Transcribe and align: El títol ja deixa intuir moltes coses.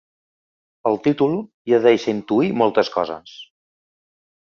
El 0.91 0.97
títol 1.09 1.37
ja 1.73 1.81
deixa 1.85 2.11
intuir 2.17 2.53
moltes 2.65 2.93
coses. 2.99 3.39